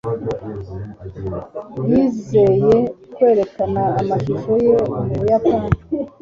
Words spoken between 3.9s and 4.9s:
amashusho ye